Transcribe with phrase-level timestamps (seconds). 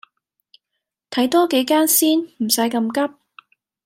[1.11, 3.13] 睇多幾間先，唔洗咁急